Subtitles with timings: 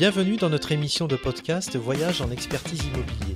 [0.00, 3.34] Bienvenue dans notre émission de podcast Voyage en expertise immobilier.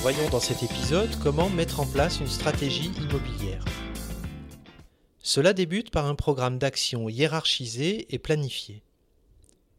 [0.00, 3.64] Voyons dans cet épisode comment mettre en place une stratégie immobilière.
[5.20, 8.82] Cela débute par un programme d'action hiérarchisé et planifié.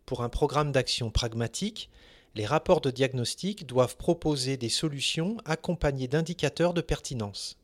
[0.05, 1.89] Pour un programme d'action pragmatique,
[2.33, 7.57] les rapports de diagnostic doivent proposer des solutions accompagnées d'indicateurs de pertinence.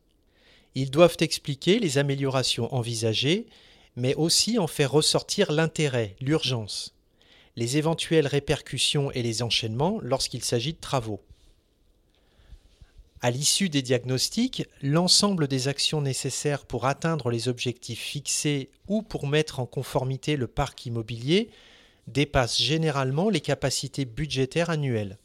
[0.76, 3.48] Ils doivent expliquer les améliorations envisagées,
[3.96, 6.95] mais aussi en faire ressortir l'intérêt, l'urgence,
[7.56, 11.22] les éventuelles répercussions et les enchaînements lorsqu'il s'agit de travaux.
[13.22, 19.26] À l'issue des diagnostics, l'ensemble des actions nécessaires pour atteindre les objectifs fixés ou pour
[19.26, 21.50] mettre en conformité le parc immobilier
[22.08, 25.18] dépasse généralement les capacités budgétaires annuelles.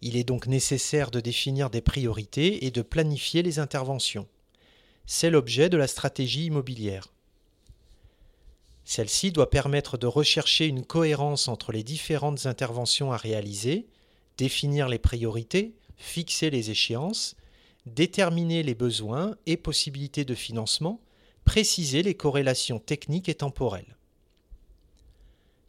[0.00, 4.28] Il est donc nécessaire de définir des priorités et de planifier les interventions.
[5.06, 7.08] C'est l'objet de la stratégie immobilière.
[8.90, 13.86] Celle-ci doit permettre de rechercher une cohérence entre les différentes interventions à réaliser,
[14.38, 17.36] définir les priorités, fixer les échéances,
[17.84, 21.02] déterminer les besoins et possibilités de financement,
[21.44, 23.98] préciser les corrélations techniques et temporelles.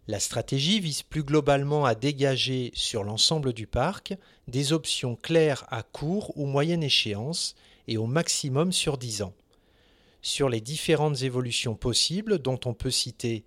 [0.07, 4.15] La stratégie vise plus globalement à dégager sur l'ensemble du parc
[4.47, 7.55] des options claires à court ou moyenne échéance
[7.89, 9.33] et au maximum sur 10 ans,
[10.21, 13.45] sur les différentes évolutions possibles dont on peut citer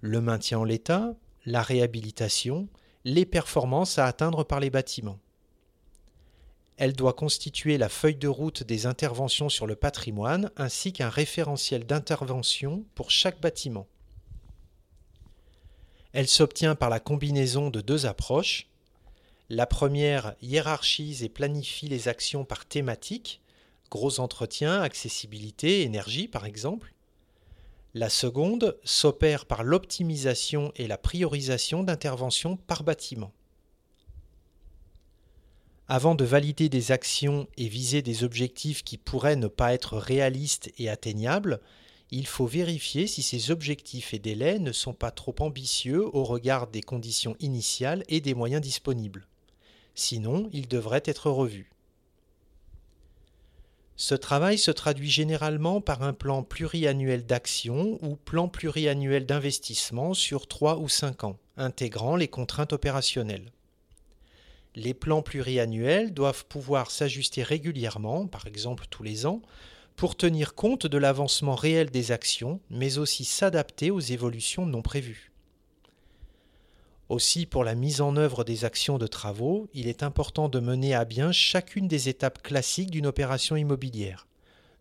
[0.00, 1.14] le maintien en l'état,
[1.46, 2.68] la réhabilitation,
[3.04, 5.18] les performances à atteindre par les bâtiments.
[6.76, 11.84] Elle doit constituer la feuille de route des interventions sur le patrimoine ainsi qu'un référentiel
[11.84, 13.88] d'intervention pour chaque bâtiment.
[16.12, 18.68] Elle s'obtient par la combinaison de deux approches.
[19.50, 23.40] La première hiérarchise et planifie les actions par thématique,
[23.90, 26.94] gros entretien, accessibilité, énergie par exemple.
[27.94, 33.32] La seconde s'opère par l'optimisation et la priorisation d'interventions par bâtiment.
[35.90, 40.70] Avant de valider des actions et viser des objectifs qui pourraient ne pas être réalistes
[40.76, 41.60] et atteignables,
[42.10, 46.66] il faut vérifier si ces objectifs et délais ne sont pas trop ambitieux au regard
[46.66, 49.26] des conditions initiales et des moyens disponibles.
[49.94, 51.70] Sinon, ils devraient être revus.
[54.00, 60.46] Ce travail se traduit généralement par un plan pluriannuel d'action ou plan pluriannuel d'investissement sur
[60.46, 63.50] 3 ou 5 ans, intégrant les contraintes opérationnelles.
[64.76, 69.42] Les plans pluriannuels doivent pouvoir s'ajuster régulièrement, par exemple tous les ans,
[69.96, 75.27] pour tenir compte de l'avancement réel des actions, mais aussi s'adapter aux évolutions non prévues.
[77.08, 80.94] Aussi, pour la mise en œuvre des actions de travaux, il est important de mener
[80.94, 84.26] à bien chacune des étapes classiques d'une opération immobilière,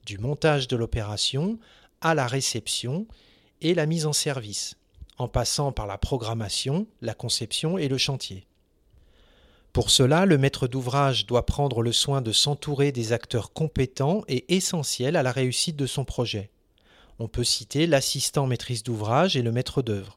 [0.05, 1.57] du montage de l'opération
[2.01, 3.07] à la réception
[3.61, 4.75] et la mise en service,
[5.17, 8.45] en passant par la programmation, la conception et le chantier.
[9.71, 14.53] Pour cela, le maître d'ouvrage doit prendre le soin de s'entourer des acteurs compétents et
[14.53, 16.49] essentiels à la réussite de son projet.
[17.19, 20.15] On peut citer l'assistant maîtrise d'ouvrage et le maître d'œuvre.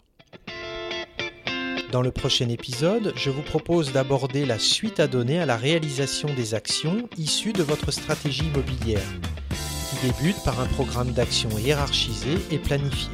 [1.90, 6.32] Dans le prochain épisode, je vous propose d'aborder la suite à donner à la réalisation
[6.32, 9.02] des actions issues de votre stratégie immobilière,
[9.50, 13.10] qui débute par un programme d'action hiérarchisé et planifié.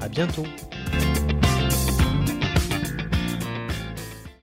[0.00, 0.46] À bientôt!